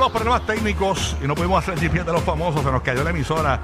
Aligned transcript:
Tuvimos 0.00 0.12
problemas 0.16 0.46
técnicos 0.46 1.14
y 1.22 1.26
no 1.26 1.34
pudimos 1.34 1.62
hacer 1.62 1.74
el 1.74 1.80
GPS 1.80 2.04
de 2.06 2.12
los 2.14 2.22
famosos. 2.22 2.62
Se 2.62 2.72
nos 2.72 2.80
cayó 2.80 3.04
la 3.04 3.10
emisora 3.10 3.60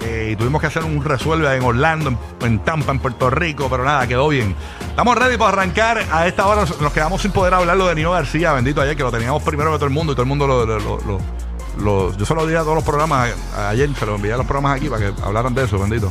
eh, 0.00 0.30
y 0.32 0.36
tuvimos 0.36 0.58
que 0.58 0.68
hacer 0.68 0.82
un 0.82 1.04
resuelve 1.04 1.54
en 1.54 1.62
Orlando, 1.62 2.18
en, 2.40 2.58
Tampa, 2.60 2.90
en 2.90 3.00
Puerto 3.00 3.28
Rico, 3.28 3.66
pero 3.68 3.84
nada, 3.84 4.06
quedó 4.06 4.28
bien. 4.28 4.56
Estamos 4.80 5.14
ready 5.18 5.36
para 5.36 5.50
arrancar. 5.52 6.02
A 6.10 6.26
esta 6.26 6.46
hora 6.46 6.62
nos, 6.80 6.90
quedamos 6.94 7.20
sin 7.20 7.32
poder 7.32 7.52
hablar 7.52 7.76
lo 7.76 7.86
de 7.86 7.96
Nino 7.96 8.12
García, 8.12 8.54
bendito 8.54 8.80
ayer, 8.80 8.96
que 8.96 9.02
lo 9.02 9.10
teníamos 9.12 9.42
primero 9.42 9.72
que 9.72 9.76
todo 9.76 9.84
el 9.84 9.92
mundo 9.92 10.14
y 10.14 10.16
todo 10.16 10.22
el 10.22 10.28
mundo 10.28 10.46
lo... 10.46 10.64
lo- 10.64 11.20
lo- 11.78 12.16
yo 12.16 12.24
se 12.24 12.34
lo 12.34 12.46
di 12.46 12.54
a 12.54 12.60
todos 12.60 12.76
los 12.76 12.84
programas 12.84 13.34
ayer, 13.68 13.90
se 13.94 14.06
lo 14.06 14.14
envié 14.14 14.32
a 14.32 14.38
los 14.38 14.46
programas 14.46 14.76
aquí 14.78 14.88
para 14.88 15.12
que 15.12 15.22
hablaran 15.22 15.54
de 15.54 15.64
eso, 15.64 15.78
bendito. 15.78 16.10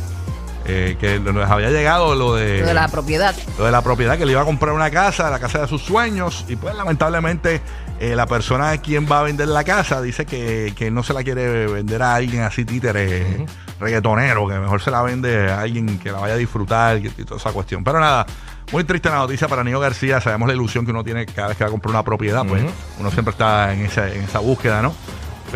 Eh, 0.66 0.96
que 0.98 1.20
nos 1.20 1.50
había 1.50 1.68
llegado 1.68 2.14
lo 2.14 2.34
de, 2.34 2.60
Lo 2.60 2.66
de 2.68 2.74
la 2.74 2.88
propiedad. 2.88 3.34
lo 3.58 3.66
de 3.66 3.70
la 3.70 3.82
propiedad 3.82 4.16
que 4.16 4.24
le 4.24 4.32
iba 4.32 4.40
a 4.40 4.44
comprar 4.46 4.72
una 4.72 4.90
casa, 4.90 5.28
la 5.28 5.38
casa 5.38 5.60
de 5.60 5.68
sus 5.68 5.82
sueños, 5.82 6.46
y 6.48 6.56
pues 6.56 6.74
lamentablemente 6.74 7.60
eh, 8.00 8.16
la 8.16 8.26
persona 8.26 8.70
a 8.70 8.78
quien 8.78 9.06
va 9.10 9.20
a 9.20 9.22
vender 9.24 9.48
la 9.48 9.62
casa 9.62 10.00
dice 10.00 10.24
que, 10.24 10.72
que 10.74 10.90
no 10.90 11.02
se 11.02 11.12
la 11.12 11.22
quiere 11.22 11.66
vender 11.66 12.02
a 12.02 12.14
alguien 12.14 12.42
así 12.44 12.64
títere, 12.64 13.44
reggaetonero, 13.78 14.48
que 14.48 14.54
mejor 14.58 14.80
se 14.80 14.90
la 14.90 15.02
vende 15.02 15.50
a 15.50 15.60
alguien 15.60 15.98
que 15.98 16.10
la 16.10 16.18
vaya 16.18 16.32
a 16.34 16.38
disfrutar 16.38 16.96
y, 16.96 17.08
y 17.08 17.24
toda 17.24 17.38
esa 17.38 17.52
cuestión. 17.52 17.84
Pero 17.84 18.00
nada, 18.00 18.24
muy 18.72 18.84
triste 18.84 19.10
la 19.10 19.16
noticia 19.16 19.46
para 19.48 19.62
Nio 19.64 19.78
García, 19.80 20.18
sabemos 20.22 20.48
la 20.48 20.54
ilusión 20.54 20.86
que 20.86 20.92
uno 20.92 21.04
tiene 21.04 21.26
cada 21.26 21.48
vez 21.48 21.58
que 21.58 21.64
va 21.64 21.68
a 21.68 21.70
comprar 21.72 21.90
una 21.90 22.02
propiedad, 22.02 22.44
pues 22.46 22.64
uno 22.98 23.10
siempre 23.10 23.32
está 23.32 23.74
en 23.74 23.82
esa, 23.82 24.08
en 24.10 24.22
esa 24.22 24.38
búsqueda, 24.38 24.80
¿no? 24.80 24.94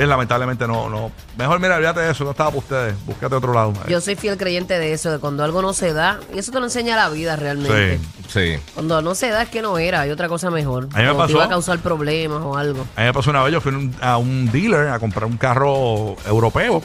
Lamentablemente 0.06 0.66
no, 0.66 0.88
no. 0.88 1.10
Mejor 1.36 1.58
mira, 1.60 1.76
olvídate 1.76 2.00
de 2.00 2.10
eso, 2.12 2.24
no 2.24 2.30
estaba 2.32 2.50
para 2.50 2.58
ustedes, 2.58 2.94
búscate 3.06 3.34
otro 3.34 3.52
lado. 3.54 3.72
Yo 3.88 4.00
soy 4.00 4.14
fiel 4.16 4.36
creyente 4.36 4.78
de 4.78 4.92
eso, 4.92 5.10
de 5.10 5.18
cuando 5.18 5.42
algo 5.44 5.62
no 5.62 5.72
se 5.72 5.92
da. 5.92 6.20
Y 6.34 6.38
eso 6.38 6.52
te 6.52 6.58
lo 6.60 6.66
enseña 6.66 6.94
la 6.96 7.08
vida 7.08 7.36
realmente. 7.36 7.98
Sí. 7.98 8.04
Sí. 8.28 8.62
Cuando 8.74 9.00
no 9.02 9.14
se 9.14 9.30
da 9.30 9.42
es 9.42 9.48
que 9.48 9.62
no 9.62 9.78
era, 9.78 10.00
hay 10.02 10.10
otra 10.10 10.28
cosa 10.28 10.50
mejor. 10.50 10.84
A 10.92 10.98
mí 10.98 11.02
me 11.04 11.14
Cuando 11.14 11.14
te 11.14 11.32
pasó. 11.32 11.32
iba 11.36 11.44
a 11.44 11.48
causar 11.48 11.78
problemas 11.78 12.42
o 12.42 12.56
algo. 12.56 12.86
A 12.96 13.00
mí 13.00 13.06
me 13.06 13.12
pasó 13.14 13.30
una 13.30 13.42
vez, 13.42 13.52
yo 13.54 13.60
fui 13.60 13.72
un- 13.72 13.94
a 14.02 14.18
un 14.18 14.50
dealer 14.52 14.88
a 14.88 14.98
comprar 14.98 15.24
un 15.24 15.36
carro 15.38 16.14
europeo. 16.26 16.82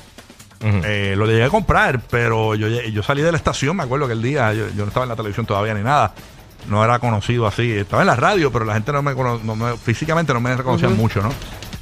Eh, 0.65 1.15
lo 1.17 1.25
llegué 1.25 1.43
a 1.43 1.49
comprar, 1.49 1.99
pero 2.09 2.55
yo, 2.55 2.67
yo 2.69 3.03
salí 3.03 3.21
de 3.21 3.31
la 3.33 3.37
estación, 3.37 3.75
me 3.75 3.83
acuerdo 3.83 4.07
que 4.07 4.13
el 4.13 4.21
día, 4.21 4.53
yo, 4.53 4.69
yo 4.69 4.83
no 4.83 4.87
estaba 4.87 5.03
en 5.03 5.09
la 5.09 5.15
televisión 5.17 5.45
todavía 5.45 5.73
ni 5.73 5.81
nada. 5.83 6.13
No 6.69 6.81
era 6.81 6.99
conocido 6.99 7.45
así. 7.45 7.69
Estaba 7.73 8.03
en 8.03 8.07
la 8.07 8.15
radio, 8.15 8.49
pero 8.49 8.63
la 8.63 8.73
gente 8.75 8.93
no 8.93 9.01
me, 9.01 9.13
cono- 9.13 9.41
no 9.43 9.57
me- 9.57 9.75
físicamente 9.75 10.33
no 10.33 10.39
me 10.39 10.55
reconocían 10.55 10.95
mucho, 10.95 11.21
¿no? 11.21 11.29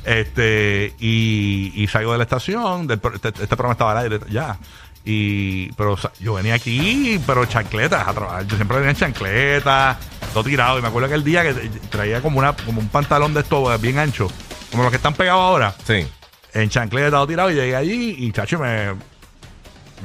Este, 0.04 0.94
y, 1.00 1.72
y 1.76 1.88
salgo 1.88 2.12
de 2.14 2.18
la 2.18 2.24
estación, 2.24 2.88
del 2.88 3.00
pro- 3.00 3.14
este, 3.14 3.30
este 3.30 3.48
programa 3.48 3.74
estaba 3.74 3.92
al 3.92 3.98
aire 4.00 4.20
ya. 4.30 4.58
Y, 5.04 5.72
pero 5.74 5.94
o 5.94 5.98
sea, 5.98 6.12
yo 6.20 6.36
venía 6.36 6.54
aquí, 6.56 7.20
pero 7.26 7.46
chancletas 7.46 8.08
a 8.08 8.14
trabajar. 8.14 8.46
Yo 8.48 8.56
siempre 8.56 8.78
venía 8.78 8.92
en 8.92 8.98
chancletas, 8.98 9.98
todo 10.34 10.44
tirado. 10.44 10.78
Y 10.80 10.82
me 10.82 10.88
acuerdo 10.90 11.08
que 11.10 11.16
el 11.16 11.24
día 11.24 11.44
que 11.44 11.54
traía 11.90 12.22
como 12.22 12.40
una, 12.40 12.54
como 12.54 12.80
un 12.82 12.88
pantalón 12.90 13.34
de 13.34 13.42
estos 13.42 13.82
bien 13.82 13.98
ancho, 14.00 14.28
como 14.72 14.84
los 14.84 14.92
que 14.92 14.98
están 14.98 15.14
pegados 15.14 15.42
ahora 15.42 15.74
Sí. 15.86 16.08
en 16.54 16.70
chancleta 16.70 17.10
todo 17.12 17.28
tirado 17.28 17.50
y 17.52 17.56
llegué 17.56 17.76
allí 17.76 18.16
y 18.20 18.32
chacho 18.32 18.60
me 18.60 18.90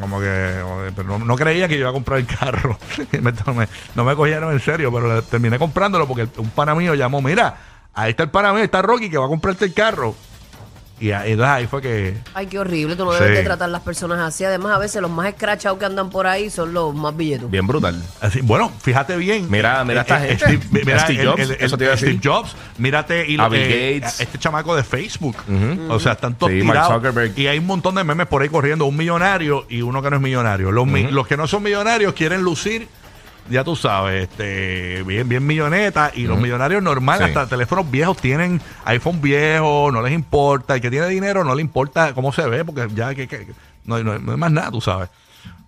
como 0.01 0.21
que 0.21 0.61
pero 0.95 1.09
no, 1.09 1.25
no 1.25 1.37
creía 1.37 1.67
que 1.69 1.75
yo 1.75 1.81
iba 1.81 1.89
a 1.91 1.93
comprar 1.93 2.19
el 2.19 2.27
carro 2.27 2.79
Y 3.13 3.19
me- 3.19 3.33
no, 3.33 3.55
me, 3.55 3.67
no 3.95 4.05
me 4.05 4.15
cogieron 4.15 4.53
en 4.53 4.61
serio 4.61 4.93
pero 4.93 5.15
le- 5.15 5.23
terminé 5.23 5.59
comprándolo 5.59 6.07
porque 6.07 6.29
un 6.37 6.51
pana 6.51 6.75
mío 6.75 6.95
llamó 6.95 7.23
mira 7.23 7.57
ahí 7.97 8.11
está 8.11 8.23
el 8.23 8.31
pana 8.31 8.53
mío 8.53 8.63
está 8.63 8.81
Rocky 8.83 9.11
que 9.11 9.19
va 9.19 9.25
a 9.25 9.29
comprarte 9.29 9.65
el 9.65 9.75
carro 9.75 10.15
y 10.99 11.11
ahí, 11.11 11.33
entonces 11.33 11.53
ahí 11.53 11.67
fue 11.67 11.83
que 11.83 12.15
Ay, 12.33 12.47
qué 12.47 12.59
horrible. 12.59 12.97
Tú 12.97 13.05
no 13.05 13.13
Sí. 13.13 13.19
debes 13.23 13.37
de 13.37 13.45
tratar 13.45 13.69
a 13.69 13.71
las 13.73 13.83
personas 13.83 14.19
así. 14.19 14.45
Además, 14.45 14.73
a 14.75 14.79
veces 14.79 15.03
los 15.03 15.11
más 15.11 15.27
escrachados 15.29 15.79
que 15.79 15.85
andan 15.85 16.09
por 16.09 16.27
ahí 16.27 16.49
son 16.49 16.73
los 16.73 16.95
más 16.95 17.15
billetos. 17.15 17.51
Bien 17.51 17.67
brutal. 17.67 18.03
así, 18.23 18.41
bueno 18.41 18.73
fíjate 18.81 19.15
bien 19.19 19.47
Mira, 19.51 19.85
mira 19.85 20.01
esta 20.01 20.25
Eh, 20.27 20.33
eh, 20.33 20.39
gente. 20.39 20.67
Steve, 20.69 20.85
mira 20.87 20.99
Steve 21.01 21.27
Jobs, 21.27 21.41
el- 21.43 21.51
el- 21.51 21.57
eso 21.61 21.77
te 21.77 21.85
iba 21.85 21.93
a 21.93 21.97
Steve. 21.99 22.19
Jobs 22.25 22.57
mírate 22.79 23.31
y 23.31 23.39
A 23.39 23.49
Bill 23.49 23.61
eh, 23.61 23.99
Gates. 24.01 24.21
este 24.21 24.39
chamaco 24.39 24.75
de 24.75 24.85
Facebook 24.85 25.37
o 25.91 26.01
sea 26.01 26.13
están 26.13 26.35
todos 26.35 26.53
Sí, 26.53 26.63
Mark 26.63 26.79
tirados 26.79 26.95
Zuckerberg. 26.95 27.39
y 27.39 27.47
hay 27.47 27.59
un 27.59 27.67
montón 27.67 27.95
de 27.95 28.03
memes 28.03 28.27
por 28.27 28.41
ahí 28.41 28.49
corriendo 28.49 28.87
un 28.87 28.97
millonario 28.97 29.67
y 29.69 29.83
uno 29.83 30.01
que 30.01 30.09
no 30.09 30.17
es 30.17 30.23
millonario 30.23 30.73
los, 30.73 30.87
mi- 30.87 31.03
los 31.11 31.27
que 31.27 31.37
no 31.37 31.47
son 31.47 31.63
millonarios 31.63 32.15
quieren 32.15 32.41
lucir 32.41 32.89
ya 33.51 33.65
tú 33.65 33.77
sabes, 33.77 34.25
este, 34.29 35.03
bien, 35.05 35.29
bien 35.29 35.47
milloneta 35.47 36.11
y 36.15 36.27
los 36.27 36.39
millonarios 36.39 36.83
normales, 36.83 37.27
Sí. 37.27 37.33
hasta 37.33 37.47
teléfonos 37.49 37.91
viejos 37.91 38.17
tienen 38.17 38.61
iPhone 38.85 39.21
viejo, 39.21 39.91
no 39.93 40.03
les 40.03 40.13
importa, 40.13 40.75
el 40.75 40.81
que 40.81 40.91
tiene 40.91 41.09
dinero 41.09 41.45
no 41.45 41.55
le 41.55 41.63
importa 41.63 42.13
cómo 42.15 42.33
se 42.33 42.47
ve, 42.49 42.65
porque 42.65 42.89
ya 42.95 43.15
que, 43.15 43.29
que- 43.29 43.47
no, 43.85 43.97
hay- 43.97 44.05
no 44.05 44.13
hay- 44.13 44.19
no 44.21 44.33
hay 44.33 44.39
más 44.39 44.51
nada, 44.51 44.71
tú 44.71 44.81
sabes. 44.81 45.09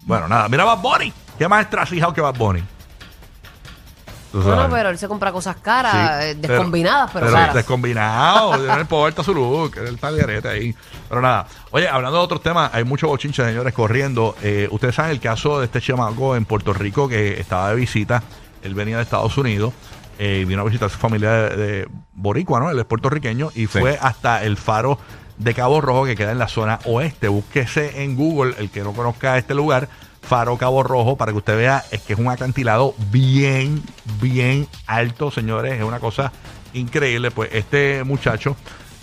Bueno, 0.02 0.26
nada, 0.28 0.48
mira 0.48 0.64
Bad 0.64 0.78
Bunny, 0.80 1.12
¿qué 1.38 1.46
más 1.48 1.62
estrasijado 1.62 2.12
que 2.12 2.20
Bad 2.20 2.34
Bunny? 2.36 2.62
Tú 4.32 4.42
sabes. 4.42 4.66
pero 4.70 4.90
él 4.90 4.98
se 4.98 5.08
compra 5.08 5.32
cosas 5.32 5.56
caras, 5.56 5.92
Sí, 5.92 6.28
eh, 6.30 6.34
descombinadas, 6.34 7.10
pero, 7.12 7.32
caras. 7.32 7.54
Descombinado, 7.54 8.56
no 8.74 8.80
importa 8.80 9.22
su 9.22 9.34
look, 9.34 9.76
él 9.78 9.94
está 9.94 10.12
de 10.12 10.22
arete 10.22 10.48
ahí. 10.48 10.74
Pero 11.08 11.20
nada, 11.20 11.46
oye, 11.70 11.88
hablando 11.88 12.18
de 12.18 12.24
otros 12.24 12.42
temas, 12.42 12.70
hay 12.74 12.84
muchos 12.84 13.08
bochinches, 13.08 13.46
señores, 13.46 13.72
corriendo. 13.72 14.34
Eh, 14.42 14.68
ustedes 14.70 14.94
saben 14.94 15.12
el 15.12 15.20
caso 15.20 15.58
de 15.60 15.66
este 15.66 15.80
chamaco 15.80 16.36
en 16.36 16.44
Puerto 16.44 16.72
Rico 16.72 17.08
que 17.08 17.40
estaba 17.40 17.70
de 17.70 17.76
visita, 17.76 18.22
él 18.62 18.74
venía 18.74 18.96
de 18.96 19.02
Estados 19.02 19.38
Unidos, 19.38 19.72
eh, 20.18 20.44
vino 20.46 20.62
a 20.62 20.64
visitar 20.64 20.88
a 20.88 20.90
su 20.90 20.98
familia 20.98 21.30
de, 21.30 21.56
de 21.56 21.88
Boricua, 22.12 22.60
¿no? 22.60 22.70
Él 22.70 22.78
es 22.78 22.84
puertorriqueño 22.84 23.50
y 23.54 23.66
fue 23.66 23.98
hasta 24.00 24.42
el 24.42 24.56
faro 24.56 24.98
de 25.38 25.54
Cabo 25.54 25.80
Rojo 25.80 26.04
que 26.04 26.16
queda 26.16 26.32
en 26.32 26.38
la 26.38 26.48
zona 26.48 26.80
oeste. 26.84 27.28
Búsquese 27.28 28.02
en 28.02 28.16
Google, 28.16 28.54
el 28.58 28.70
que 28.70 28.82
no 28.82 28.92
conozca 28.92 29.38
este 29.38 29.54
lugar, 29.54 29.88
Faro 30.28 30.58
Cabo 30.58 30.82
Rojo, 30.82 31.16
para 31.16 31.32
que 31.32 31.38
usted 31.38 31.56
vea, 31.56 31.82
es 31.90 32.02
que 32.02 32.12
es 32.12 32.18
un 32.18 32.28
acantilado 32.28 32.94
bien, 33.10 33.82
bien 34.20 34.68
alto, 34.86 35.30
señores. 35.30 35.72
Es 35.72 35.82
una 35.82 36.00
cosa 36.00 36.32
increíble. 36.74 37.30
Pues 37.30 37.48
este 37.54 38.04
muchacho 38.04 38.54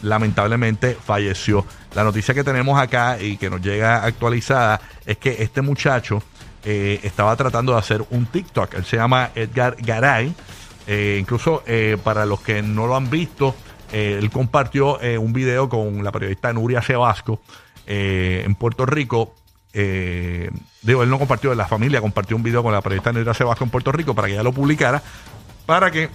lamentablemente 0.04 0.94
falleció. 0.94 1.66
La 1.96 2.04
noticia 2.04 2.36
que 2.36 2.44
tenemos 2.44 2.80
acá 2.80 3.18
y 3.20 3.38
que 3.38 3.50
nos 3.50 3.60
llega 3.62 4.06
actualizada 4.06 4.80
es 5.04 5.18
que 5.18 5.38
este 5.40 5.64
muchacho 5.64 6.22
eh, 6.64 7.00
estaba 7.02 7.36
tratando 7.36 7.72
de 7.72 7.80
hacer 7.80 8.06
un 8.12 8.28
TikTok. 8.28 8.76
Él 8.76 8.86
se 8.86 8.98
llama 8.98 9.32
Edgar 9.34 9.78
Garay. 9.80 10.32
Eh, 10.86 11.18
incluso 11.20 11.64
eh, 11.66 11.98
para 12.04 12.28
los 12.28 12.40
que 12.42 12.62
no 12.62 12.86
lo 12.86 12.96
han 12.96 13.10
visto, 13.10 13.56
él 13.92 14.30
compartió 14.30 15.00
un 15.00 15.34
video 15.34 15.70
con 15.70 16.04
la 16.04 16.12
periodista 16.12 16.52
Nuria 16.52 16.82
Sebasco 16.82 17.40
en 17.88 18.54
Puerto 18.56 18.86
Rico. 18.86 19.34
Eh, 19.78 20.50
digo, 20.84 21.04
él 21.04 21.10
no 21.10 21.20
compartió, 21.20 21.54
la 21.54 21.68
familia 21.68 22.00
compartió 22.00 22.38
un 22.38 22.44
video 22.44 22.64
con 22.64 22.72
la 22.72 22.80
periodista 22.80 23.12
Nuria 23.12 23.34
Sebasco 23.34 23.66
en 23.66 23.70
Puerto 23.70 23.92
Rico 23.92 24.16
para 24.16 24.28
que 24.28 24.34
ella 24.36 24.44
lo 24.44 24.54
publicara, 24.54 25.04
para 25.66 25.92
que 25.92 26.10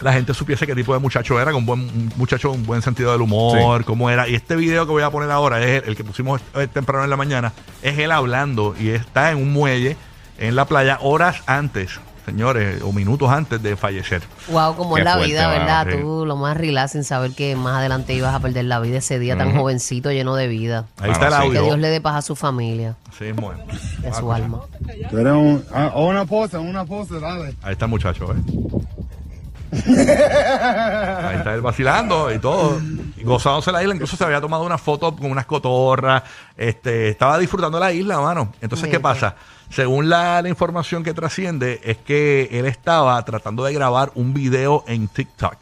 la 0.00 0.12
gente 0.12 0.32
supiese 0.32 0.64
qué 0.64 0.76
tipo 0.76 0.94
de 0.94 1.00
muchacho 1.00 1.40
era, 1.40 1.50
con 1.50 1.66
buen 1.66 1.80
un 1.80 2.12
muchacho 2.16 2.52
un 2.52 2.64
buen 2.64 2.82
sentido 2.82 3.10
del 3.10 3.22
humor, 3.22 3.84
cómo 3.84 4.10
era. 4.10 4.28
Y 4.28 4.36
este 4.36 4.54
video 4.54 4.86
que 4.86 4.92
voy 4.92 5.02
a 5.02 5.10
poner 5.10 5.30
ahora 5.32 5.60
es 5.60 5.82
el, 5.82 5.90
el 5.90 5.96
que 5.96 6.04
pusimos 6.04 6.40
temprano 6.72 7.02
en 7.02 7.10
la 7.10 7.16
mañana, 7.16 7.52
es 7.82 7.98
él 7.98 8.12
hablando 8.12 8.76
y 8.78 8.90
está 8.90 9.32
en 9.32 9.38
un 9.38 9.52
muelle 9.52 9.96
en 10.38 10.54
la 10.54 10.66
playa 10.66 10.98
horas 11.00 11.42
antes, 11.46 11.98
señores, 12.24 12.82
o 12.82 12.92
minutos 12.92 13.30
antes 13.30 13.62
de 13.62 13.76
fallecer. 13.76 14.22
Wow, 14.48 14.76
como 14.76 14.94
Qué 14.94 15.00
es 15.00 15.04
la 15.04 15.12
fuerte, 15.14 15.32
vida, 15.32 15.48
¿verdad? 15.48 15.86
sí. 15.90 15.98
Tú 16.00 16.24
lo 16.26 16.36
más 16.36 16.56
relax 16.56 16.92
sin 16.92 17.04
saber 17.04 17.32
que 17.32 17.54
más 17.56 17.76
adelante 17.78 18.14
ibas 18.14 18.34
a 18.34 18.40
perder 18.40 18.64
la 18.66 18.80
vida 18.80 18.98
ese 18.98 19.18
día 19.18 19.36
tan 19.36 19.54
jovencito, 19.56 20.10
lleno 20.12 20.34
de 20.36 20.48
vida. 20.48 20.86
Ahí 21.00 21.10
está 21.10 21.28
el 21.28 21.34
Ah. 21.34 21.40
Que 21.40 21.46
audio. 21.48 21.62
Dios 21.64 21.78
le 21.78 21.88
dé 21.88 22.00
paz 22.00 22.16
a 22.16 22.22
su 22.22 22.36
familia 22.36 22.96
Sí, 23.18 23.32
bueno. 23.32 23.60
y 24.02 24.06
a 24.06 24.14
su 24.14 24.32
alma. 24.32 24.60
Tú 25.10 25.18
eres 25.18 25.32
un, 25.32 25.64
ah, 25.72 25.92
una 25.96 26.24
pose, 26.24 26.56
una 26.58 26.84
pose, 26.84 27.18
dale. 27.20 27.54
Ahí 27.62 27.72
está 27.72 27.84
el 27.86 27.90
muchacho, 27.90 28.32
¿eh? 28.32 28.36
Ahí 29.86 31.36
está 31.36 31.54
él 31.54 31.60
vacilando 31.60 32.32
y 32.32 32.38
todo. 32.38 32.80
Y 33.16 33.24
gozándose 33.24 33.72
la 33.72 33.82
isla. 33.82 33.94
Incluso 33.94 34.16
se 34.16 34.24
había 34.24 34.40
tomado 34.40 34.64
una 34.64 34.78
foto 34.78 35.14
con 35.14 35.30
unas 35.30 35.46
cotorras. 35.46 36.22
Este, 36.56 37.08
estaba 37.08 37.38
disfrutando 37.38 37.78
la 37.78 37.92
isla, 37.92 38.20
mano. 38.20 38.52
Entonces, 38.60 38.88
¿qué 38.88 39.00
pasa? 39.00 39.36
Según 39.70 40.08
la, 40.08 40.40
la 40.42 40.48
información 40.48 41.02
que 41.02 41.14
trasciende, 41.14 41.80
es 41.82 41.96
que 41.98 42.48
él 42.52 42.66
estaba 42.66 43.22
tratando 43.24 43.64
de 43.64 43.72
grabar 43.72 44.12
un 44.14 44.34
video 44.34 44.84
en 44.86 45.08
TikTok 45.08 45.56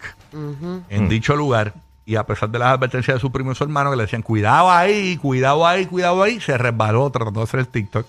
en 0.89 1.09
dicho 1.09 1.37
lugar. 1.37 1.75
Y 2.05 2.17
a 2.17 2.25
pesar 2.25 2.51
de 2.51 2.59
las 2.59 2.69
advertencias 2.69 3.17
de 3.17 3.21
su 3.21 3.31
primo 3.31 3.53
y 3.53 3.55
su 3.55 3.63
hermano 3.63 3.91
que 3.91 3.97
le 3.97 4.03
decían, 4.03 4.23
cuidado 4.23 4.71
ahí, 4.71 5.17
cuidado 5.19 5.67
ahí, 5.67 5.87
cuidado 5.87 6.23
ahí, 6.23 6.41
se 6.41 6.59
resbaló 6.59 7.09
tratando 7.11 7.41
de 7.41 7.45
hacer 7.45 7.61
el 7.61 7.69
TikTok. 7.69 8.07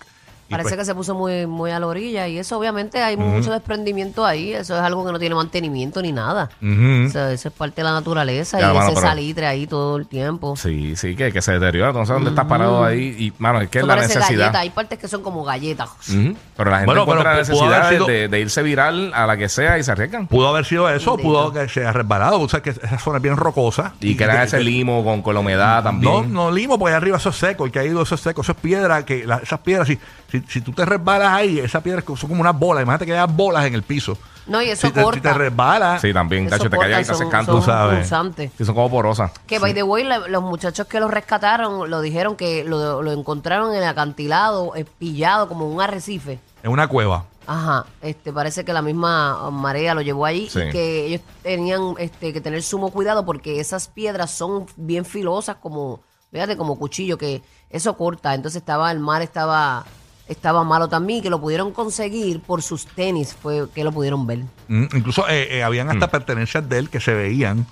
Parece 0.48 0.68
pues, 0.70 0.80
que 0.80 0.84
se 0.84 0.94
puso 0.94 1.14
muy, 1.14 1.46
muy 1.46 1.70
a 1.70 1.80
la 1.80 1.86
orilla 1.86 2.28
y 2.28 2.38
eso 2.38 2.58
obviamente 2.58 3.02
hay 3.02 3.16
mucho 3.16 3.50
desprendimiento 3.50 4.24
ahí. 4.26 4.52
Eso 4.52 4.74
es 4.76 4.80
algo 4.82 5.04
que 5.04 5.10
no 5.12 5.18
tiene 5.18 5.34
mantenimiento 5.34 6.02
ni 6.02 6.12
nada. 6.12 6.50
O 6.62 7.10
sea, 7.10 7.32
eso 7.32 7.48
es 7.48 7.54
parte 7.54 7.76
de 7.76 7.84
la 7.84 7.92
naturaleza 7.92 8.58
Ya, 8.60 8.70
y 8.70 8.74
mano, 8.74 8.86
ese 8.86 8.94
pero- 8.94 9.06
salitre 9.08 9.46
ahí 9.46 9.66
todo 9.66 9.96
el 9.96 10.06
tiempo. 10.06 10.54
Sí, 10.56 10.96
sí, 10.96 11.16
que, 11.16 11.32
que 11.32 11.40
se 11.42 11.52
deteriora. 11.52 11.92
No 11.92 12.04
sé 12.06 12.12
dónde 12.12 12.30
estás 12.30 12.44
parado 12.44 12.84
ahí. 12.84 13.16
Y, 13.18 13.32
mano, 13.38 13.60
es 13.62 13.68
que 13.70 13.78
es 13.78 13.86
la 13.86 13.94
parece 13.96 14.16
necesidad. 14.18 14.38
galleta. 14.40 14.58
Hay 14.60 14.70
partes 14.70 14.98
que 14.98 15.08
son 15.08 15.22
como 15.22 15.44
galletas. 15.44 15.88
Pero 16.06 16.70
la 16.70 16.76
gente 16.78 16.86
Bueno, 16.86 17.02
encuentra 17.02 17.24
pero 17.24 17.34
la 17.34 17.36
necesidad 17.40 17.90
de- 17.90 17.96
sido- 17.96 18.06
de, 18.06 18.28
de 18.28 18.40
irse 18.40 18.62
viral 18.62 19.12
a 19.14 19.26
la 19.26 19.36
que 19.36 19.48
sea 19.48 19.78
y 19.78 19.82
se 19.82 19.92
arriesgan. 19.92 20.26
Pudo 20.26 20.48
haber 20.48 20.64
sido 20.66 20.88
eso, 20.90 21.16
pudo 21.16 21.52
que 21.52 21.68
se 21.68 21.80
haya 21.80 21.92
resbalado. 21.92 22.40
O 22.40 22.48
sea, 22.48 22.60
que 22.60 22.70
esa 22.70 22.98
zona 22.98 23.16
es 23.16 23.22
bien 23.22 23.36
rocosa. 23.36 23.94
Y 24.00 24.14
que 24.16 24.24
era 24.24 24.44
ese 24.44 24.60
limo 24.60 25.02
con, 25.04 25.22
con 25.22 25.34
la 25.34 25.40
humedad 25.40 25.78
No, 25.78 25.82
también. 25.82 26.32
no 26.32 26.50
limo, 26.50 26.78
porque 26.78 26.92
ahí 26.92 26.96
arriba 26.98 27.16
eso 27.16 27.30
es 27.30 27.36
seco, 27.36 27.64
el 27.64 27.72
que 27.72 27.78
ha 27.78 27.84
ido 27.84 28.02
eso 28.02 28.14
es 28.14 28.20
seco, 28.20 28.42
eso 28.42 28.52
es 28.52 28.58
piedra, 28.58 29.04
que 29.04 29.26
la- 29.26 29.36
esas 29.38 29.60
piedras, 29.60 29.88
si, 29.88 29.98
si, 30.40 30.46
si 30.48 30.60
tú 30.60 30.72
te 30.72 30.84
resbalas 30.84 31.32
ahí, 31.32 31.58
esas 31.58 31.82
piedras 31.82 32.04
son 32.04 32.28
como 32.28 32.40
unas 32.40 32.58
bolas, 32.58 32.82
imagínate 32.82 33.06
que 33.06 33.16
hay 33.16 33.26
bolas 33.28 33.64
en 33.66 33.74
el 33.74 33.82
piso. 33.82 34.16
No, 34.46 34.60
y 34.60 34.68
eso 34.68 34.86
si, 34.88 34.92
te, 34.92 35.00
si 35.00 35.04
corta. 35.04 35.32
te 35.32 35.38
resbalas, 35.38 36.00
Sí, 36.02 36.12
también, 36.12 36.46
Eso 36.46 36.58
tacho, 36.58 36.68
te 36.70 36.76
ahí 36.76 36.90
y 36.90 36.94
te 36.96 37.00
hace 37.12 37.14
son- 37.14 37.30
canto. 37.30 37.62
sabes. 37.62 38.08
son 38.08 38.34
como 38.74 38.90
porosas. 38.90 39.30
Que, 39.46 39.58
by 39.58 39.72
the 39.72 39.82
way, 39.82 40.04
la- 40.04 40.18
los 40.28 40.42
muchachos 40.42 40.86
que 40.86 41.00
lo 41.00 41.08
rescataron 41.08 41.88
lo 41.88 42.00
dijeron 42.02 42.36
que 42.36 42.62
lo, 42.64 43.02
lo 43.02 43.12
encontraron 43.12 43.70
en 43.72 43.78
el 43.82 43.88
acantilado, 43.88 44.74
eh, 44.76 44.84
pillado 44.84 45.48
como 45.48 45.66
un 45.68 45.80
arrecife. 45.80 46.38
en 46.62 46.70
una 46.70 46.88
cueva. 46.88 47.24
Ajá, 47.46 47.84
este 48.00 48.32
parece 48.32 48.64
que 48.64 48.72
la 48.72 48.80
misma 48.80 49.50
marea 49.50 49.94
lo 49.94 50.00
llevó 50.00 50.24
allí 50.24 50.48
Sí. 50.48 50.60
y 50.60 50.70
que 50.70 51.06
ellos 51.06 51.20
tenían 51.42 51.94
este 51.98 52.32
que 52.32 52.40
tener 52.40 52.62
sumo 52.62 52.90
cuidado 52.90 53.26
porque 53.26 53.60
esas 53.60 53.88
piedras 53.88 54.30
son 54.30 54.64
bien 54.76 55.04
filosas 55.04 55.56
como, 55.56 56.00
fíjate, 56.32 56.56
como 56.56 56.78
cuchillo 56.78 57.18
que 57.18 57.42
eso 57.68 57.96
corta, 57.98 58.32
entonces 58.34 58.60
estaba 58.62 58.90
el 58.90 58.98
mar 58.98 59.20
estaba 59.20 59.84
estaba 60.28 60.64
malo 60.64 60.88
también 60.88 61.22
que 61.22 61.30
lo 61.30 61.40
pudieron 61.40 61.72
conseguir 61.72 62.40
por 62.40 62.62
sus 62.62 62.86
tenis, 62.86 63.34
fue 63.40 63.66
que 63.74 63.84
lo 63.84 63.92
pudieron 63.92 64.26
ver. 64.26 64.40
Mm, 64.68 64.84
incluso 64.94 65.28
eh, 65.28 65.58
eh, 65.58 65.62
habían 65.62 65.90
hasta 65.90 66.08
pertenencias 66.10 66.66
de 66.68 66.78
él 66.78 66.90
que 66.90 67.00
se 67.00 67.12
veían. 67.14 67.66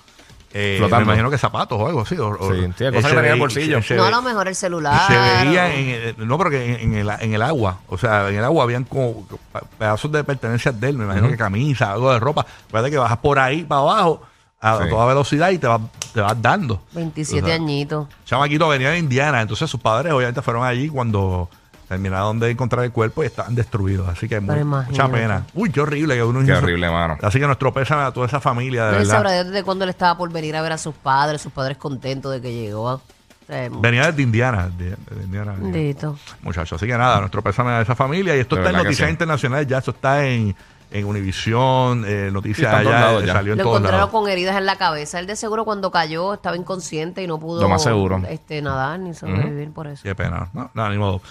eh, 0.55 0.77
me 0.79 1.01
imagino 1.01 1.31
que 1.31 1.37
zapatos 1.39 1.79
o 1.81 1.87
algo 1.87 2.01
así. 2.01 2.15
o- 2.15 2.27
o- 2.29 2.53
Sí, 2.53 2.61
cosas 2.61 2.75
que 2.77 3.01
se 3.01 3.07
tenía 3.07 3.19
en 3.21 3.25
el 3.33 3.39
bolsillo. 3.39 3.81
se- 3.81 3.87
se 3.87 3.95
no, 3.95 4.03
a 4.05 4.11
lo 4.11 4.21
mejor 4.21 4.47
el 4.47 4.53
celular. 4.55 5.07
se 5.07 5.17
veía 5.17 5.63
o- 5.63 5.67
en, 5.67 5.73
eh, 5.89 6.15
no 6.19 6.37
pero 6.37 6.51
que 6.51 6.75
en, 6.75 6.93
en 6.93 6.95
el, 6.95 7.09
en 7.21 7.33
el 7.33 7.41
agua 7.41 7.79
o 7.87 7.97
sea 7.97 8.29
en 8.29 8.35
el 8.35 8.43
agua 8.43 8.63
habían 8.63 8.83
como 8.83 9.25
pedazos 9.79 10.11
de 10.11 10.23
pertenencias 10.23 10.79
de 10.79 10.89
él 10.89 10.97
me 10.99 11.05
imagino 11.05 11.27
que 11.27 11.37
camisa 11.37 11.93
algo 11.93 12.13
de 12.13 12.19
ropa 12.19 12.45
fíjate 12.67 12.91
que 12.91 12.97
bajas 12.99 13.17
por 13.17 13.39
ahí 13.39 13.63
para 13.63 13.81
abajo 13.81 14.21
a 14.61 14.77
Sí. 14.83 14.89
toda 14.91 15.07
velocidad 15.07 15.49
y 15.49 15.57
te 15.57 15.65
vas 15.65 15.81
te 16.13 16.21
vas 16.21 16.39
dando 16.39 16.83
27 16.93 17.41
O 17.41 17.45
sea, 17.47 17.55
añitos. 17.55 18.07
chamaquito 18.23 18.67
venía 18.67 18.91
de 18.91 18.99
Indiana 18.99 19.41
entonces 19.41 19.67
sus 19.67 19.79
padres 19.79 20.13
obviamente 20.13 20.43
fueron 20.43 20.63
allí 20.63 20.87
cuando 20.87 21.49
terminaron 21.87 22.39
de 22.39 22.49
encontrar 22.51 22.85
el 22.85 22.91
cuerpo 22.91 23.23
y 23.23 23.27
estaban 23.27 23.55
destruidos 23.55 24.07
así 24.07 24.27
que 24.27 24.39
muy- 24.39 24.63
mucha 24.63 25.07
pena 25.09 25.45
uy 25.53 25.69
qué 25.71 25.81
horrible 25.81 26.15
que 26.15 26.23
uno 26.23 26.39
Qué 26.39 26.45
hizo- 26.47 26.57
horrible, 26.57 26.89
mano. 26.89 27.17
así 27.21 27.39
que 27.39 27.45
nuestro 27.45 27.73
pésame 27.73 28.03
a 28.03 28.11
toda 28.11 28.27
esa 28.27 28.39
familia 28.39 28.85
de 28.85 28.91
No, 28.91 28.97
él 28.97 29.03
verdad 29.03 29.13
sabrá 29.15 29.43
desde 29.43 29.63
cuándo 29.63 29.83
él 29.83 29.89
estaba 29.89 30.17
por 30.17 30.31
venir 30.31 30.55
a 30.55 30.61
ver 30.61 30.71
a 30.71 30.77
sus 30.77 30.95
padres, 30.95 31.41
sus 31.41 31.51
padres 31.51 31.77
contentos 31.77 32.31
de 32.31 32.41
que 32.41 32.51
llegó. 32.53 33.01
Sea, 33.45 33.69
venía 33.69 34.05
desde 34.09 34.21
Indiana 34.21 34.69
de, 34.77 34.91
de 34.91 35.23
Indiana 35.25 35.53
bendito. 35.57 36.17
Muchachos, 36.43 36.77
así 36.81 36.87
que 36.89 36.97
nada, 36.97 37.19
nuestro 37.19 37.41
pésame 37.41 37.71
a 37.71 37.81
esa 37.81 37.93
familia. 37.93 38.37
Y 38.37 38.39
esto 38.39 38.55
De 38.55 38.61
está 38.61 38.69
en 38.69 38.73
verdad 38.75 38.83
que 38.83 38.87
noticias 38.87 39.07
sí. 39.07 39.11
internacionales, 39.11 39.67
ya 39.67 39.77
esto 39.79 39.91
está 39.91 40.25
en, 40.25 40.55
en 40.93 41.05
Univisión, 41.05 42.05
eh, 42.07 42.27
Sí, 42.27 42.33
noticias 42.33 42.59
está 42.67 42.77
en 42.77 42.83
todos 42.83 42.95
allá, 42.95 43.05
lados 43.07 43.23
eh, 43.23 43.27
ya. 43.27 43.33
salió 43.33 43.51
en 43.53 43.57
Lo 43.57 43.63
todos 43.65 43.75
encontraron 43.77 43.99
lados. 43.99 44.11
con 44.11 44.29
heridas 44.29 44.55
en 44.57 44.65
la 44.65 44.77
cabeza. 44.77 45.19
Él 45.19 45.27
de 45.27 45.35
seguro 45.35 45.65
cuando 45.65 45.91
cayó 45.91 46.33
estaba 46.35 46.55
inconsciente 46.55 47.21
y 47.23 47.27
no 47.27 47.39
pudo 47.39 47.61
Lo 47.61 47.67
más 47.69 47.83
seguro. 47.83 48.21
este, 48.29 48.61
nadar 48.61 48.99
ni 48.99 49.13
sobrevivir 49.13 49.71
por 49.71 49.87
eso. 49.87 50.03
Qué 50.03 50.15
pena. 50.15 50.49
No, 50.53 50.69
nada, 50.73 50.89
ni 50.89 50.97
modo. 50.97 51.21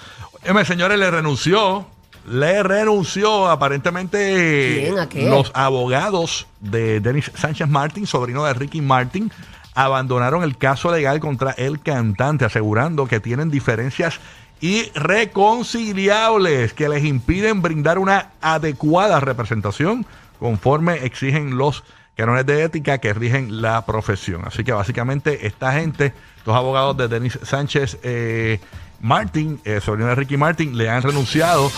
Oye, 0.53 0.64
señores, 0.64 0.99
le 0.99 1.11
renunció. 1.11 1.87
Le 2.29 2.62
renunció 2.62 3.50
aparentemente 3.50 4.82
¿Quién? 4.85 4.99
¿A 4.99 5.09
qué? 5.09 5.29
los 5.29 5.50
abogados 5.55 6.47
de 6.61 7.00
Denis 7.00 7.32
Sánchez 7.35 7.69
Martin, 7.69 8.06
sobrino 8.06 8.44
de 8.44 8.55
Ricky 8.55 8.81
Martin, 8.81 9.32
abandonaron 9.75 10.43
el 10.44 10.56
caso 10.56 10.93
legal 10.93 11.19
contra 11.19 11.53
el 11.53 11.81
cantante, 11.81 12.44
asegurando 12.44 13.06
que 13.06 13.19
tienen 13.20 13.50
diferencias 13.50 14.20
irreconciliables 14.62 16.73
que 16.73 16.88
les 16.88 17.05
impiden 17.05 17.61
brindar 17.62 17.99
una 17.99 18.31
adecuada 18.41 19.19
representación 19.20 20.06
conforme 20.38 21.05
exigen 21.05 21.59
los 21.59 21.85
cánones 22.17 22.47
de 22.47 22.62
ética 22.62 22.99
que 22.99 23.12
rigen 23.12 23.61
la 23.62 23.85
profesión. 23.87 24.43
Así 24.47 24.62
que 24.64 24.73
básicamente 24.73 25.47
esta 25.47 25.73
gente, 25.73 26.12
los 26.47 26.56
abogados 26.56 26.97
de 26.97 27.09
Denis 27.09 27.38
Sánchez 27.43 27.99
eh, 28.03 28.61
Martin, 29.00 29.61
eh, 29.64 29.81
sobrino 29.82 30.09
de 30.09 30.14
Ricky 30.14 30.37
Martin, 30.37 30.76
le 30.79 30.88
han 30.88 31.03
renunciado. 31.03 31.70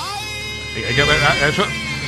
Hay 0.77 0.95
que 0.95 1.03
ver, 1.03 1.19
ah, 1.27 1.49
eso 1.49 1.65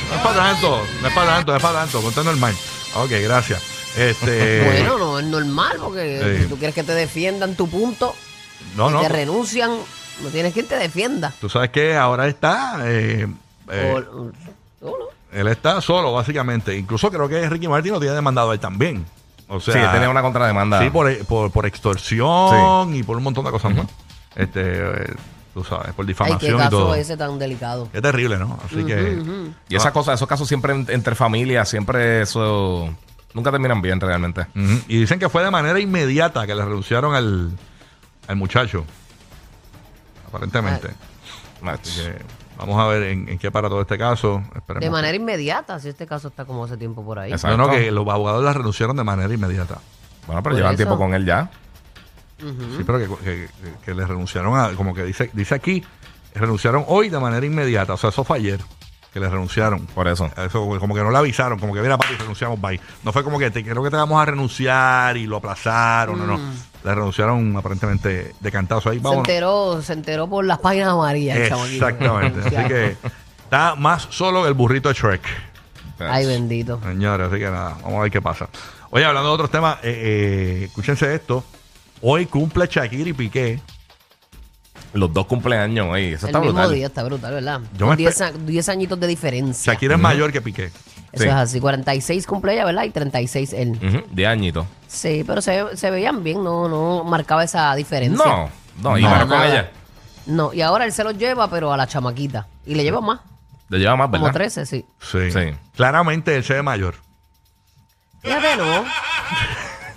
no 0.09 0.15
es 0.15 0.21
para 0.21 0.35
tanto, 0.35 0.81
no 1.01 1.07
es 1.07 1.13
para 1.13 1.27
tanto, 1.35 1.51
no 1.51 1.57
es 1.57 1.63
para 1.63 1.79
tanto, 1.79 2.01
contando 2.01 2.31
normal. 2.31 2.53
Ok, 2.95 3.11
gracias. 3.23 3.61
Este, 3.97 4.61
Bueno, 4.65 4.97
no 4.97 5.19
es 5.19 5.25
normal 5.25 5.77
porque 5.81 6.35
Sí. 6.37 6.43
si 6.43 6.49
tú 6.49 6.57
quieres 6.57 6.75
que 6.75 6.83
te 6.83 6.93
defiendan 6.93 7.55
tu 7.55 7.69
punto 7.69 8.15
no, 8.75 8.89
y 8.89 8.93
no, 8.93 9.01
te 9.01 9.09
renuncian, 9.09 9.71
no 10.23 10.29
tienes 10.29 10.53
quien 10.53 10.67
te 10.67 10.75
defienda. 10.75 11.33
tú 11.39 11.49
sabes 11.49 11.69
que 11.69 11.95
ahora 11.95 12.27
está, 12.27 12.79
eh, 12.85 13.27
eh, 13.69 13.93
O- 13.93 13.97
o- 13.97 14.31
tú, 14.79 14.85
¿no? 14.85 14.93
él 15.31 15.47
está 15.47 15.81
solo 15.81 16.13
básicamente. 16.13 16.75
Incluso 16.77 17.09
creo 17.11 17.27
que 17.27 17.49
Ricky 17.49 17.67
Martin 17.67 17.93
lo 17.93 17.99
tiene 17.99 18.15
demandado 18.15 18.51
a 18.51 18.53
él 18.53 18.59
también. 18.59 19.05
O 19.49 19.59
sea, 19.61 19.73
sí, 19.73 19.79
tenía 19.93 20.09
una 20.09 20.21
contrademanda. 20.21 20.81
Sí, 20.81 20.89
por, 20.89 21.15
por, 21.25 21.51
por 21.51 21.65
extorsión 21.65 22.93
y 22.95 23.03
por 23.03 23.17
un 23.17 23.23
montón 23.23 23.45
de 23.45 23.51
cosas 23.51 23.73
más. 23.75 23.87
Este, 24.35 24.61
eh, 24.63 25.13
tú 25.53 25.63
sabes, 25.63 25.93
por 25.93 26.03
Ay, 26.03 26.07
qué 26.07 26.11
difamación 26.13 26.61
y 26.65 26.69
todo. 26.69 26.95
ese 26.95 27.15
tan 27.17 27.39
delicado. 27.39 27.89
Qué 27.91 28.01
terrible, 28.01 28.37
¿no? 28.37 28.59
Así 28.65 28.83
que. 28.83 29.21
Y 29.69 29.75
esas 29.75 29.91
cosas, 29.91 30.15
esos 30.15 30.27
casos 30.27 30.47
siempre 30.47 30.73
en- 30.73 30.85
entre 30.89 31.15
familias, 31.15 31.69
siempre 31.69 32.21
eso. 32.21 32.93
Nunca 33.33 33.51
terminan 33.51 33.81
bien 33.81 33.99
realmente. 34.01 34.47
Y 34.87 34.99
dicen 34.99 35.19
que 35.19 35.29
fue 35.29 35.43
de 35.43 35.51
manera 35.51 35.79
inmediata 35.79 36.45
que 36.47 36.55
le 36.55 36.63
renunciaron 36.65 37.13
al, 37.15 37.51
al 38.27 38.35
muchacho. 38.35 38.83
Aparentemente. 40.27 40.89
Así 41.65 42.01
que 42.03 42.21
vamos 42.57 42.79
a 42.79 42.85
ver 42.87 43.03
en, 43.03 43.27
en 43.29 43.39
qué 43.39 43.49
para 43.51 43.67
todo 43.69 43.81
este 43.81 43.97
caso. 43.97 44.43
Esperemos 44.55 44.81
De 44.81 44.87
que- 44.87 44.89
manera 44.91 45.15
inmediata, 45.15 45.79
si 45.79 45.89
este 45.89 46.05
caso 46.05 46.27
está 46.27 46.45
como 46.45 46.65
hace 46.65 46.77
tiempo 46.77 47.03
por 47.03 47.17
ahí. 47.19 47.31
Exacto. 47.31 47.57
No, 47.57 47.67
no, 47.67 47.71
que 47.73 47.91
los 47.91 48.07
abogados 48.07 48.43
la 48.43 48.53
renunciaron 48.53 48.95
de 48.95 49.03
manera 49.03 49.33
inmediata. 49.33 49.79
Bueno, 50.27 50.43
pero 50.43 50.53
Por 50.53 50.57
llevan 50.59 50.73
eso. 50.73 50.77
tiempo 50.77 50.97
con 50.97 51.13
él 51.13 51.25
ya. 51.25 51.49
Sí, 52.39 52.83
pero 52.85 52.99
que, 52.99 53.07
que- 53.23 53.49
que- 53.63 53.73
que 53.83 53.93
le 53.95 54.05
renunciaron 54.05 54.59
a, 54.59 54.69
como 54.75 54.93
que 54.93 55.03
dice, 55.03 55.31
dice 55.33 55.55
aquí, 55.55 55.83
renunciaron 56.35 56.83
hoy 56.87 57.09
de 57.09 57.19
manera 57.19 57.43
inmediata. 57.45 57.93
O 57.93 57.97
sea, 57.97 58.11
eso 58.11 58.23
fue 58.23 58.37
ayer 58.37 58.59
que 59.11 59.19
le 59.19 59.27
renunciaron. 59.29 59.87
Por 59.87 60.07
eso. 60.07 60.29
Eso, 60.37 60.77
como 60.79 60.93
que 60.93 61.01
no 61.01 61.09
le 61.09 61.17
avisaron, 61.17 61.57
como 61.57 61.73
que 61.73 61.81
mira, 61.81 61.97
papi, 61.97 62.13
renunciamos, 62.15 62.61
bye. 62.61 62.79
No 63.03 63.11
fue 63.11 63.23
como 63.23 63.39
que 63.39 63.49
te 63.49 63.63
creo 63.63 63.81
que 63.81 63.89
te 63.89 63.95
vamos 63.95 64.21
a 64.21 64.25
renunciar 64.25 65.17
y 65.17 65.25
lo 65.25 65.37
aplazaron, 65.37 66.19
no, 66.19 66.27
no. 66.27 66.39
Le 66.87 66.95
renunciaron 66.95 67.53
aparentemente 67.57 68.33
de 68.39 68.51
cantazo 68.51 68.89
ahí. 68.89 69.01
se 69.01 69.09
enteró, 69.13 69.81
se 69.81 69.91
enteró 69.91 70.27
por 70.29 70.45
las 70.45 70.59
páginas 70.59 70.87
amarillas. 70.93 71.37
Exactamente. 71.37 72.39
Así 72.47 72.67
que 72.69 72.95
está 73.43 73.75
más 73.75 74.07
solo 74.09 74.47
el 74.47 74.53
burrito 74.53 74.87
de 74.87 74.95
Shrek. 74.95 75.21
Ay, 75.99 76.25
bendito. 76.25 76.79
Señores, 76.81 77.27
así 77.27 77.39
que 77.39 77.45
nada, 77.45 77.77
vamos 77.83 77.99
a 77.99 78.01
ver 78.03 78.11
qué 78.11 78.21
pasa. 78.21 78.47
Oye, 78.91 79.03
hablando 79.03 79.27
de 79.29 79.33
otros 79.35 79.51
temas, 79.51 79.79
eh, 79.83 80.61
eh, 80.61 80.63
escúchense 80.67 81.13
esto. 81.13 81.43
Hoy 82.01 82.25
cumple 82.25 82.67
Shakira 82.71 83.09
y 83.09 83.13
Piqué. 83.13 83.59
Los 84.93 85.11
dos 85.11 85.25
cumpleaños, 85.25 85.87
oye, 85.89 86.13
eso 86.13 86.27
El 86.27 86.29
está 86.29 86.39
mismo 86.39 86.53
brutal. 86.53 86.73
día 86.75 86.87
está 86.87 87.03
brutal, 87.03 87.33
¿verdad? 87.33 87.61
Yo 87.73 87.79
Con 87.87 87.89
me 87.89 87.95
10 87.97 88.21
a- 88.21 88.31
10 88.31 88.69
añitos 88.69 88.97
de 88.97 89.07
diferencia. 89.07 89.73
Shakira 89.73 89.95
es 89.95 90.01
mayor 90.01 90.31
que 90.31 90.39
Piqué. 90.41 90.71
Eso 91.11 91.23
Sí. 91.23 91.29
es 91.29 91.35
así. 91.35 91.59
46 91.59 92.27
cumple 92.27 92.53
ella, 92.53 92.65
¿verdad? 92.65 92.83
Y 92.83 92.89
36 92.91 93.53
él. 93.53 93.71
Ujú, 93.71 94.03
De 94.13 94.27
añito. 94.27 94.65
Sí, 94.87 95.23
pero 95.25 95.41
se, 95.41 95.75
se 95.77 95.89
veían 95.89 96.23
bien, 96.23 96.43
no, 96.43 96.67
no 96.69 97.03
marcaba 97.03 97.43
esa 97.43 97.73
diferencia. 97.75 98.25
No, 98.25 98.49
no, 98.81 98.97
y 98.97 99.01
No, 99.03 99.25
nada. 99.25 99.47
ella. 99.47 99.71
No, 100.25 100.53
y 100.53 100.61
ahora 100.61 100.85
él 100.85 100.91
se 100.91 101.03
los 101.03 101.17
lleva, 101.17 101.49
pero 101.49 101.71
a 101.71 101.77
la 101.77 101.87
chamaquita. 101.87 102.47
Y 102.65 102.75
le 102.75 102.83
lleva 102.83 102.99
más, 103.01 103.21
Le 103.69 103.79
lleva 103.79 103.95
más, 103.95 104.07
como 104.09 104.25
¿verdad? 104.25 104.33
13, 104.39 104.65
sí. 104.65 104.85
Sí. 104.99 105.31
Sí. 105.31 105.39
Claramente 105.75 106.35
él 106.35 106.43
se 106.43 106.53
ve 106.55 106.61
mayor. 106.61 106.95
Fíjate, 108.21 108.57
no. 108.57 108.83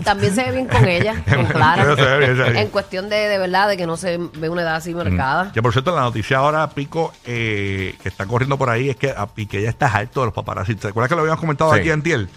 También 0.04 0.34
se 0.34 0.44
ve 0.44 0.52
bien 0.52 0.66
con 0.68 0.84
ella, 0.86 1.22
con 1.34 1.46
Clara. 1.46 1.84
Se 1.96 2.02
ve 2.02 2.18
bien, 2.18 2.36
se 2.36 2.42
ve 2.42 2.50
bien. 2.50 2.56
En 2.64 2.68
cuestión 2.68 3.08
de, 3.08 3.16
de 3.16 3.38
verdad, 3.38 3.68
de 3.68 3.76
que 3.76 3.86
no 3.86 3.96
se 3.96 4.18
ve 4.18 4.48
una 4.48 4.62
edad 4.62 4.76
así 4.76 4.94
marcada. 4.94 5.52
Que 5.52 5.62
por 5.62 5.72
cierto, 5.72 5.94
la 5.94 6.02
noticia 6.02 6.38
ahora, 6.38 6.68
Pico, 6.70 7.12
eh, 7.24 7.94
que 8.02 8.08
está 8.08 8.26
corriendo 8.26 8.56
por 8.58 8.70
ahí, 8.70 8.90
es 8.90 8.96
que 8.96 9.10
a 9.10 9.26
Piqué 9.26 9.62
ya 9.62 9.68
está 9.70 9.86
alto 9.88 10.20
de 10.20 10.26
los 10.26 10.34
paparazzi. 10.34 10.74
¿Te 10.74 10.88
acuerdas 10.88 11.08
que 11.08 11.14
lo 11.16 11.20
habíamos 11.22 11.40
comentado 11.40 11.72
Sí. 11.74 11.80
aquí 11.80 11.90
en 11.90 12.02
Tiel? 12.02 12.28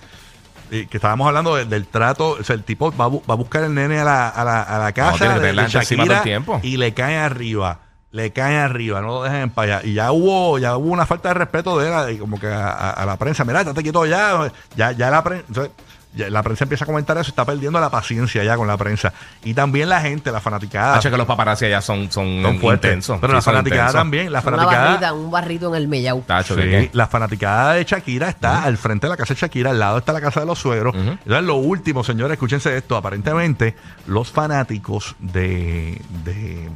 y 0.71 0.87
que 0.87 0.97
estábamos 0.97 1.27
hablando 1.27 1.55
de- 1.55 1.65
del 1.65 1.85
trato, 1.85 2.29
o 2.39 2.43
sea, 2.43 2.55
el 2.55 2.63
tipo 2.63 2.91
va, 2.95 3.05
a 3.05 3.07
bu- 3.07 3.21
va 3.29 3.35
a 3.35 3.37
buscar 3.37 3.63
el 3.63 3.75
nene 3.75 3.99
a 3.99 4.03
la, 4.05 4.29
a 4.29 4.43
la, 4.43 4.61
a 4.63 4.79
la 4.79 4.91
casa 4.91 5.17
tiene 5.17 5.33
que 5.35 5.39
de, 5.39 5.39
tener 5.41 5.55
la 5.55 5.61
de 5.63 5.69
gente 5.69 5.77
encima 5.83 6.03
todo 6.03 6.11
el 6.13 6.17
Shakira 6.17 6.23
tiempo. 6.23 6.59
y 6.63 6.77
le 6.77 6.93
caen 6.95 7.19
arriba. 7.19 7.79
Le 8.11 8.31
caen 8.31 8.57
arriba, 8.57 8.99
no 9.01 9.07
lo 9.07 9.23
dejan 9.23 9.41
en 9.41 9.49
paz. 9.51 9.83
Y 9.83 9.93
ya 9.93 10.11
hubo, 10.11 10.57
ya 10.57 10.75
hubo 10.77 10.89
una 10.91 11.05
falta 11.05 11.27
de 11.29 11.33
respeto 11.35 11.77
de 11.77 12.11
él, 12.11 12.17
como 12.17 12.39
que 12.39 12.47
a, 12.47 12.69
a- 12.69 12.89
a 12.91 13.05
la 13.05 13.17
prensa. 13.17 13.43
Mira, 13.43 13.59
estate 13.61 13.83
quieto 13.83 14.03
ya. 14.07 14.51
Ya, 14.75 14.93
ya 14.93 15.11
la 15.11 15.23
prensa. 15.23 15.67
Ya 16.15 16.29
la 16.29 16.43
prensa 16.43 16.63
empieza 16.65 16.83
a 16.83 16.87
comentar 16.87 17.17
eso, 17.17 17.29
está 17.29 17.43
perdiendo 17.45 17.79
la 17.79 17.89
paciencia 17.89 18.43
ya 18.43 18.55
con 18.55 18.67
la 18.67 18.77
prensa. 18.77 19.13
Y 19.43 19.53
también 19.53 19.89
la 19.89 19.99
gente, 20.01 20.31
la 20.31 20.39
fanaticada. 20.41 20.95
Hacho, 20.97 21.09
que 21.09 21.17
los 21.17 21.25
paparazzi 21.25 21.65
allá 21.65 21.81
son, 21.81 22.11
son, 22.11 22.41
son 22.43 22.55
intensos. 22.73 23.19
Pero 23.19 23.31
Sí, 23.31 23.35
la 23.35 23.41
son 23.41 23.53
fanaticada 23.53 23.81
intensos. 23.81 23.99
también. 23.99 24.25
La 24.31 24.39
Una 24.39 24.51
fanaticada. 24.51 24.85
barrita, 24.89 25.13
un 25.13 25.31
barrito 25.31 25.69
en 25.69 25.75
el 25.81 25.87
mellau. 25.87 26.21
Tacho, 26.21 26.55
la 26.91 27.07
fanaticada 27.07 27.73
de 27.73 27.83
Shakira 27.83 28.29
está 28.29 28.63
al 28.63 28.77
frente 28.77 29.07
de 29.07 29.11
la 29.11 29.17
casa 29.17 29.33
de 29.33 29.39
Shakira, 29.39 29.71
al 29.71 29.79
lado 29.79 29.97
está 29.97 30.13
la 30.13 30.21
casa 30.21 30.39
de 30.41 30.45
los 30.45 30.59
suegros. 30.59 30.93
Entonces, 30.95 31.43
lo 31.43 31.55
último, 31.55 32.03
señores, 32.03 32.33
escúchense 32.33 32.75
esto. 32.77 32.95
Aparentemente, 32.95 33.75
los 34.07 34.31
fanáticos 34.31 35.15
de, 35.19 35.99
de, 36.23 36.69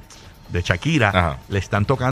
de 0.50 0.62
Shakira 0.62 1.10
Ajá. 1.10 1.38
le 1.50 1.60
están 1.60 1.86
tocando. 1.86 2.06